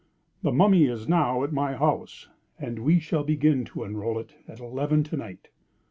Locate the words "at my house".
1.43-2.27